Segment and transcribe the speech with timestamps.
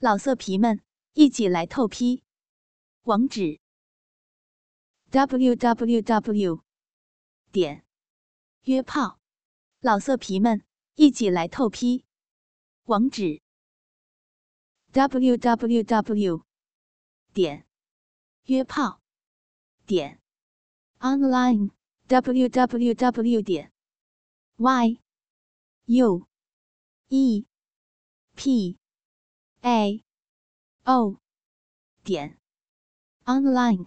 [0.00, 0.80] 老色皮们，
[1.12, 2.22] 一起来透批！
[3.02, 3.58] 网址
[5.10, 6.62] ：w w w
[7.50, 7.84] 点
[8.62, 9.18] 约炮。
[9.80, 10.64] 老色皮们，
[10.94, 12.04] 一起来透批！
[12.84, 13.42] 网址
[14.92, 16.44] ：w w w
[17.34, 17.66] 点
[18.44, 19.00] 约炮
[19.84, 20.20] 点
[21.00, 21.72] online
[22.06, 23.72] w w w 点
[24.58, 25.00] y
[25.86, 26.28] u
[27.08, 27.46] e
[28.36, 28.78] p
[29.62, 30.04] a
[30.84, 31.16] o
[32.04, 32.38] 点
[33.24, 33.86] online。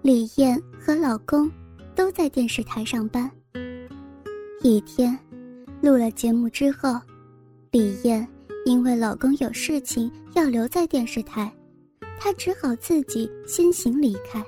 [0.00, 1.50] 李艳和老公
[1.94, 3.30] 都在电视台上班。
[4.62, 5.18] 一天
[5.82, 6.98] 录了节目之后，
[7.72, 8.26] 李艳
[8.64, 11.54] 因为老公有事情要留在电视台，
[12.18, 14.42] 她只好自己先行离开。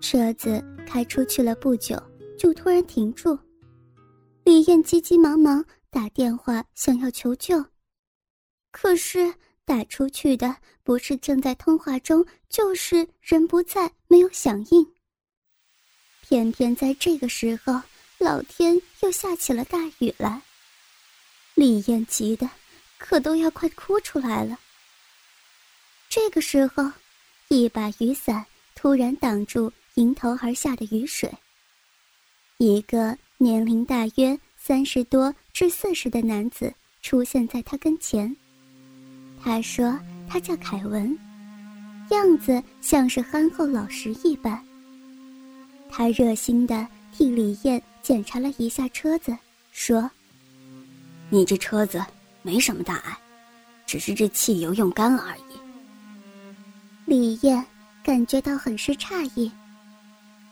[0.00, 1.96] 车子开出去了不久，
[2.36, 3.38] 就突然停住。
[4.44, 7.64] 李艳急急忙忙打电话想要求救。
[8.78, 10.54] 可是打出去的
[10.84, 14.86] 不是正在通话中，就是人不在，没有响应。
[16.20, 17.80] 偏偏在这个时候，
[18.18, 20.42] 老天又下起了大雨来。
[21.54, 22.50] 李艳急得
[22.98, 24.58] 可都要快哭出来了。
[26.10, 26.84] 这个时候，
[27.48, 31.32] 一把雨伞突然挡住迎头而下的雨水。
[32.58, 38.36] 一个年龄大约三十多至四十的男子出现在他跟前。
[39.46, 41.16] 他说：“他叫凯文，
[42.10, 44.60] 样子像是憨厚老实一般。”
[45.88, 49.38] 他热心的替李艳检查了一下车子，
[49.70, 50.10] 说
[51.30, 52.04] ：“你这车子
[52.42, 53.16] 没什么大碍，
[53.86, 55.56] 只是这汽油用干了而已。”
[57.06, 57.64] 李艳
[58.02, 59.48] 感觉到很是诧异。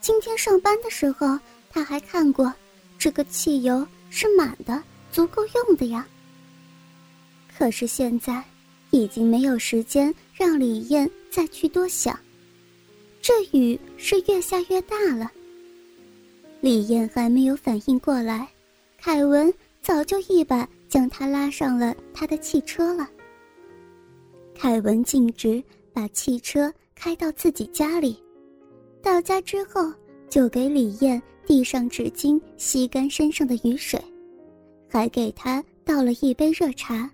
[0.01, 1.37] 今天上班的时候，
[1.69, 2.55] 他还看过
[2.97, 6.07] 这个汽油是满的，足够用的呀。
[7.59, 8.41] 可是现在。
[8.95, 12.17] 已经没有时间让李艳再去多想，
[13.21, 15.29] 这雨是越下越大了。
[16.61, 18.49] 李艳还没有反应过来，
[18.97, 23.11] 凯文早就一把将她拉上了他的汽车了。
[24.55, 25.61] 凯文径直
[25.93, 28.17] 把汽车开到自己家里，
[29.03, 29.93] 到家之后
[30.31, 34.01] 就给李艳递上纸巾吸干身上的雨水，
[34.89, 37.11] 还给她倒了一杯热茶。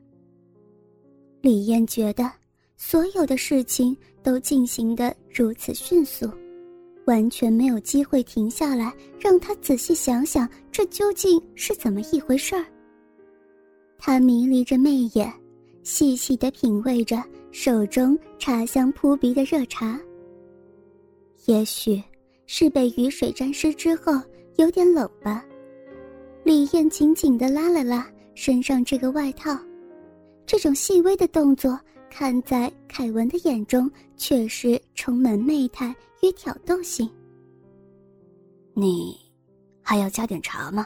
[1.42, 2.30] 李艳觉得，
[2.76, 6.30] 所有的事情都进行的如此迅速，
[7.06, 12.64] 完全没有机会停下来，让她仔细想想这究竟是怎么一回事儿。
[13.98, 15.32] 她迷离着媚眼，
[15.82, 19.98] 细细的品味着手中茶香扑鼻的热茶。
[21.46, 22.02] 也许
[22.46, 24.12] 是被雨水沾湿之后
[24.56, 25.42] 有点冷吧，
[26.44, 29.58] 李艳紧紧地拉了拉身上这个外套。
[30.50, 31.78] 这种细微的动作，
[32.10, 35.94] 看在凯文的眼中，却是充满媚态
[36.24, 37.08] 与挑逗性。
[38.74, 39.16] 你
[39.80, 40.84] 还要加点茶吗？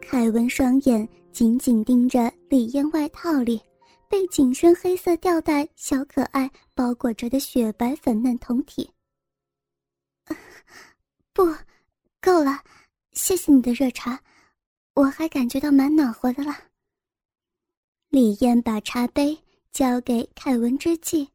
[0.00, 3.62] 凯文双眼紧紧盯着李艳外套里
[4.08, 8.90] 被紧身黑色吊带小可爱包裹着的雪白粉嫩酮体。
[11.32, 11.44] 不，
[12.20, 12.64] 够了，
[13.12, 14.18] 谢谢你的热茶，
[14.94, 16.52] 我还感觉到蛮暖和的了。
[18.10, 19.36] 李艳把茶杯
[19.70, 21.28] 交给凯文之际，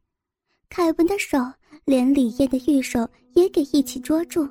[0.68, 1.38] 凯文的手
[1.84, 4.46] 连李艳的玉手也给一起捉住。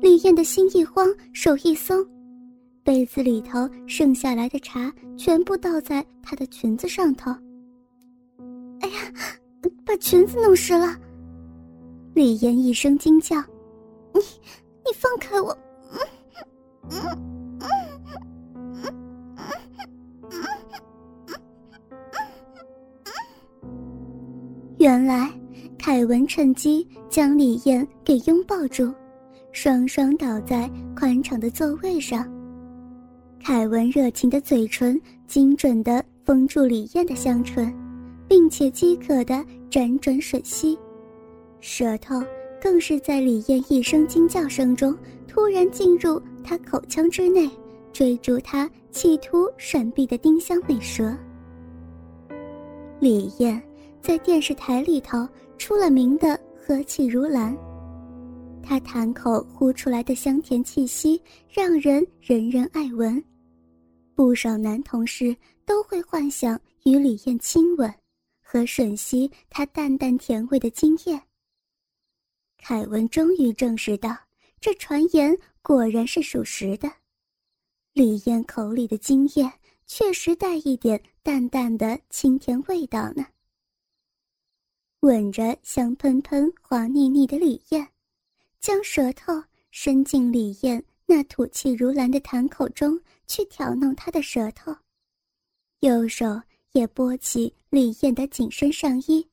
[0.00, 2.04] 李艳的心一慌，手一松，
[2.82, 7.30] 杯子里头剩下来的茶全部倒在她的裙子上头。
[8.80, 9.12] 哎呀，
[9.86, 10.98] 把裙子弄湿了！
[12.14, 13.36] 李艳一声惊叫
[14.12, 14.20] ：“你，
[14.84, 15.56] 你放开我！”
[16.90, 17.31] 嗯嗯。
[24.82, 25.30] 原来，
[25.78, 28.92] 凯文趁机将李艳给拥抱住，
[29.52, 32.28] 双双倒在宽敞的座位上。
[33.40, 37.72] 凯文热情的嘴唇精准地封住李艳的香唇，
[38.26, 39.34] 并且饥渴地
[39.70, 40.76] 辗转吮吸，
[41.60, 42.20] 舌头
[42.60, 44.92] 更是在李艳一声惊叫声中
[45.28, 47.48] 突然进入他口腔之内，
[47.92, 51.16] 追逐他，企图闪避的丁香美舌。
[52.98, 53.62] 李艳。
[54.02, 55.26] 在电视台里头
[55.56, 57.56] 出了名的和气如兰，
[58.60, 63.22] 她痰口呼出来的香甜气息让人人人爱闻，
[64.16, 65.34] 不少男同事
[65.64, 67.94] 都会幻想与李艳亲吻，
[68.42, 71.22] 和吮吸她淡淡甜味的经验。
[72.58, 74.16] 凯文终于证实到，
[74.60, 76.90] 这传言果然是属实的，
[77.92, 79.52] 李艳口里的经验
[79.86, 83.24] 确实带一点淡淡的清甜味道呢。
[85.02, 87.88] 吻着香喷喷、滑腻腻的李艳，
[88.60, 89.32] 将舌头
[89.72, 94.72] 伸进李艳那吐气如兰的痰口中去挑弄她的舌头，
[95.80, 96.40] 右手
[96.70, 99.28] 也拨起李艳的紧身上衣，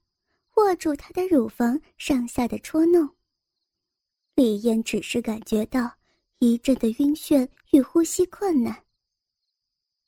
[0.55, 3.07] 握住她的乳房上下的戳弄。
[4.33, 5.91] 李艳只是感觉到
[6.39, 8.75] 一阵的晕眩与呼吸困难，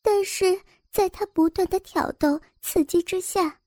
[0.01, 0.59] 但是
[0.89, 3.60] 在他不断的挑逗刺激之下，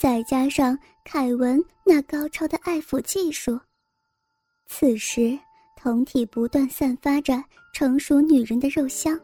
[0.00, 3.60] 再加上凯文那高超的爱抚技术，
[4.66, 5.38] 此时
[5.76, 7.44] 酮体不断散发着
[7.74, 9.20] 成熟女人的肉香，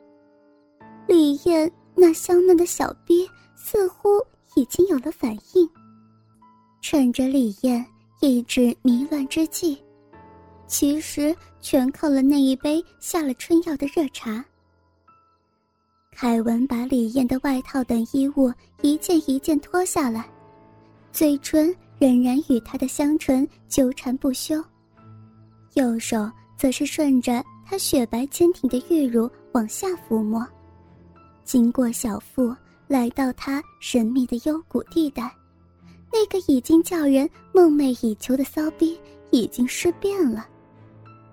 [1.09, 4.23] 李艳那香嫩的小臂似乎
[4.55, 5.67] 已经有了反应。
[6.83, 7.83] 趁着李艳
[8.21, 9.83] 意志迷乱之际。
[10.67, 14.45] 其实全靠了那一杯下了春药的热茶。
[16.13, 18.53] 凯文把李艳的外套等衣物
[18.83, 20.29] 一件一件脱下来，
[21.17, 24.63] 嘴唇仍然与她的香唇纠缠不休，
[25.73, 30.47] 右手则是顺着她雪白坚挺的玉乳往下抚摸，
[31.43, 32.55] 经过小腹，
[32.87, 35.35] 来到她神秘的幽谷地带，
[36.13, 40.47] 那个已经叫人梦寐以求的骚逼已经尸变了。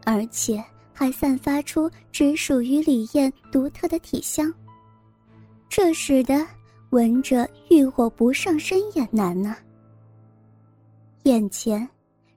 [0.05, 0.63] 而且
[0.93, 4.49] 还散发出只属于李艳独特的体香，
[5.67, 6.47] 这使得
[6.91, 9.57] 闻者欲火不上身也难呐。
[11.23, 11.87] 眼前，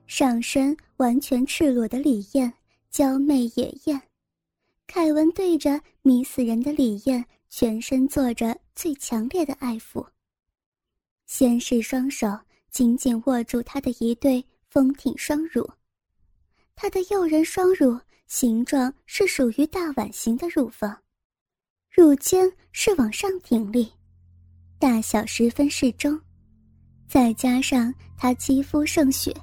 [0.05, 2.51] 上身完全赤裸的李艳
[2.89, 4.01] 娇媚野艳，
[4.87, 10.07] 凯文对着迷死人的李艳全身做着最强烈的爱抚。
[11.25, 12.27] 先是双手
[12.69, 15.69] 紧紧握住她的一对丰挺双乳。
[16.73, 20.97] 她的诱人双乳形状是属于大碗形的乳房，
[21.89, 23.91] 乳尖是往上挺立，
[24.79, 26.17] 大小十分适中，
[27.05, 29.33] 再加上她肌肤胜雪，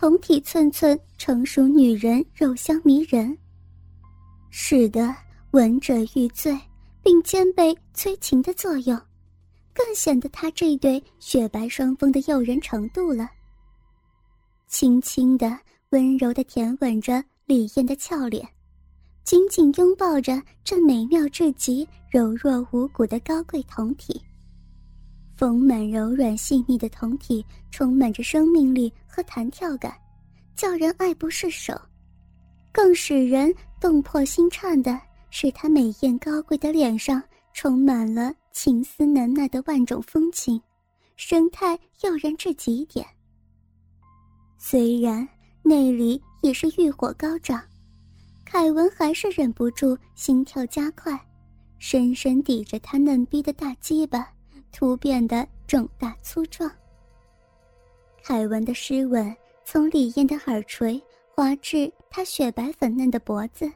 [0.00, 3.36] 酮体寸寸成熟女人肉香迷人，
[4.50, 5.14] 使得
[5.50, 6.58] 闻者欲醉，
[7.02, 8.98] 并兼备催情的作用，
[9.74, 13.28] 更显得她这对雪白双峰的诱人程度了。
[14.68, 15.58] 轻轻的。
[15.92, 18.48] 温柔的舔吻着李艳的俏脸，
[19.24, 24.18] 紧紧拥抱着这美妙至极、柔弱无骨的高贵酮体。
[25.42, 29.92] 丰满柔软细腻的酮体充满着生命力和弹跳感，
[30.54, 31.74] 叫人爱不释手。
[32.70, 34.96] 更使人动魄心颤的
[35.30, 37.20] 是，她美艳高贵的脸上
[37.52, 40.62] 充满了情思难耐的万种风情，
[41.16, 43.04] 神态诱人至极点。
[44.58, 45.28] 虽然。
[45.64, 47.60] 内里也是欲火高涨，
[48.44, 51.20] 凯文还是忍不住心跳加快，
[51.78, 54.28] 深深抵着他嫩逼的大鸡巴，
[54.72, 56.70] 突变得肿大粗壮。
[58.24, 59.34] 凯文的湿吻
[59.64, 61.00] 从李艳的耳垂
[61.34, 63.70] 滑至她雪白粉嫩的脖子，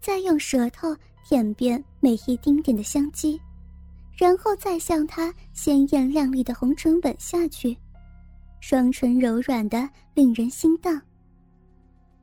[0.00, 3.40] 再用舌头舔遍每一丁点的香肌，
[4.16, 7.76] 然后再向她鲜艳亮丽的红唇吻下去，
[8.60, 11.00] 双唇柔软的令人心荡。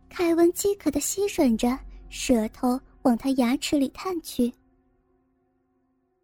[0.10, 1.78] 凯文饥渴的吸吮着，
[2.10, 4.52] 舌头往他牙齿里探去。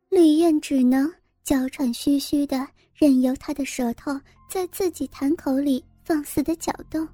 [0.09, 1.11] 李艳只能
[1.45, 4.19] 娇喘吁吁的，任由他的舌头
[4.49, 7.07] 在自己痰口里放肆的搅动，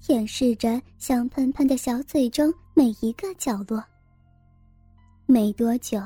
[0.00, 3.84] 舔舐着香喷喷的小嘴中每一个角落。
[5.26, 6.00] 没多久，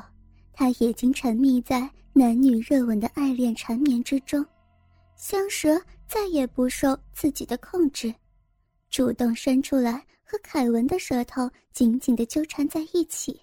[0.51, 4.45] 他已经沉迷在男女热吻的爱恋缠绵之中，
[5.15, 8.13] 香舌再也不受自己的控制。
[8.89, 13.39] 主动伸出来，和凯文的舌头紧紧的纠缠在一起。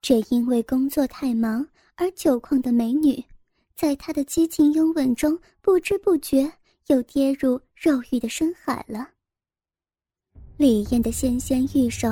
[0.00, 1.66] 却因为工作太忙
[2.00, 3.20] 而久旷的美女，
[3.74, 6.48] 在他的激情拥吻中，不知不觉
[6.86, 9.08] 又跌入肉欲的深海了。
[10.56, 12.08] 李艳的纤纤玉手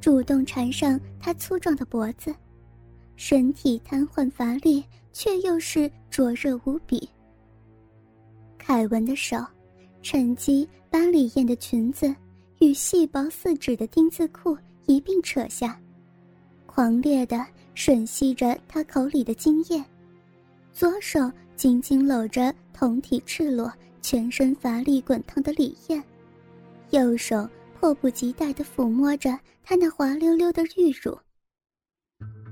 [0.00, 2.34] 主动缠上他粗壮的脖子，
[3.16, 7.06] 身体瘫痪乏力，却又是灼热无比。
[8.56, 9.36] 凯文的手。
[10.02, 12.14] 趁机把李艳的裙子
[12.60, 15.76] 与细薄似纸的丁字裤一并扯下，
[16.64, 17.44] 狂烈的
[17.76, 19.84] 吮吸着他口里的精液，
[20.72, 26.02] 左手紧紧搂着同体赤裸、全身乏力滚烫的李艳，
[26.90, 27.46] 右手
[27.78, 31.16] 迫不及待地抚摸着她那滑溜溜的玉乳。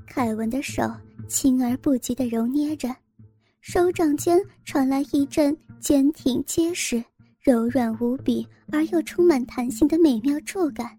[0.07, 0.83] 凯文的手
[1.27, 2.95] 轻而不急地揉捏着，
[3.63, 7.03] 手掌间传来一阵坚挺结实。
[7.41, 10.99] 柔软无比而又充满弹性的美妙触感，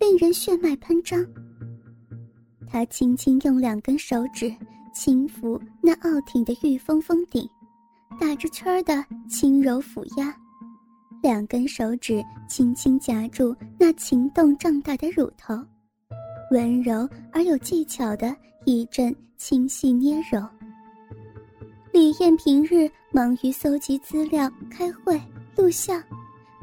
[0.00, 1.24] 令人血脉喷张。
[2.76, 4.54] 他轻轻用两根手指
[4.92, 7.48] 轻抚那傲挺的玉峰峰顶，
[8.20, 10.36] 打着圈儿的轻柔抚压，
[11.22, 15.58] 两根手指轻轻夹住那情动胀大的乳头，
[16.50, 20.46] 温柔而有技巧的一阵轻细捏揉。
[21.94, 25.18] 李艳平日忙于搜集资料、开会、
[25.56, 25.98] 录像，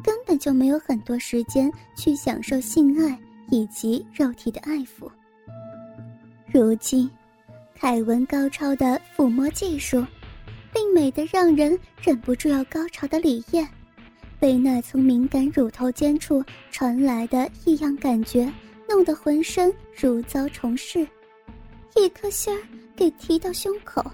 [0.04, 5.10] 根本就没有很多时间去享受性爱以及肉体的爱抚。
[6.54, 7.10] 如今。
[7.74, 10.06] 凯文高超的抚摸技术，
[10.72, 13.68] 并美得让人忍不住要高潮的李艳，
[14.40, 18.48] 被那从敏感乳头尖处传来的异样感觉
[18.88, 21.00] 弄得浑身如遭虫噬，
[21.96, 22.62] 一颗心儿
[22.96, 24.06] 给提到胸口，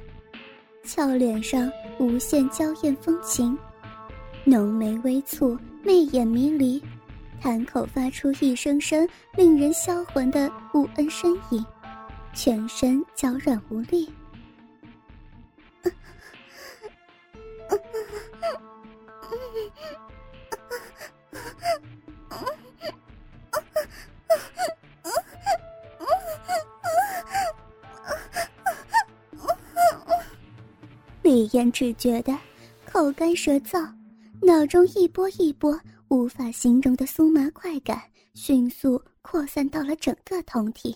[0.85, 1.69] 俏脸上
[1.99, 3.55] 无限娇艳风情，
[4.45, 6.81] 浓眉微蹙，媚眼迷离，
[7.41, 9.05] 谈口发出一声声
[9.35, 11.63] 令人销魂的无恩呻吟。
[12.33, 14.09] 全身娇软无力，
[31.21, 32.35] 李嫣只觉得
[32.85, 33.93] 口干舌燥，
[34.41, 38.01] 脑中一波一波无法形容的酥麻快感
[38.33, 40.95] 迅速扩散到了整个酮体。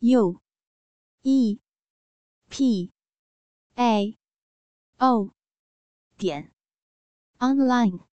[0.00, 0.40] U
[1.24, 1.58] E.
[2.48, 2.92] P.
[3.76, 4.16] A.
[5.00, 5.32] O.
[6.16, 6.52] 点。
[7.38, 8.07] Online。